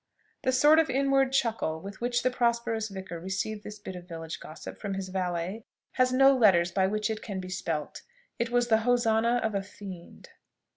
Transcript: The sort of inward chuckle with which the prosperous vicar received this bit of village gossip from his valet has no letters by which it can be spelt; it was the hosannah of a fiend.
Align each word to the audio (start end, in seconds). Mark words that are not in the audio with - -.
The 0.41 0.51
sort 0.51 0.79
of 0.79 0.89
inward 0.89 1.31
chuckle 1.31 1.79
with 1.79 2.01
which 2.01 2.23
the 2.23 2.31
prosperous 2.31 2.87
vicar 2.89 3.19
received 3.19 3.63
this 3.63 3.77
bit 3.77 3.95
of 3.95 4.07
village 4.07 4.39
gossip 4.39 4.79
from 4.81 4.95
his 4.95 5.09
valet 5.09 5.63
has 5.91 6.11
no 6.11 6.35
letters 6.35 6.71
by 6.71 6.87
which 6.87 7.11
it 7.11 7.21
can 7.21 7.39
be 7.39 7.49
spelt; 7.49 8.01
it 8.39 8.49
was 8.49 8.69
the 8.69 8.79
hosannah 8.79 9.39
of 9.43 9.53
a 9.53 9.61
fiend. 9.61 10.29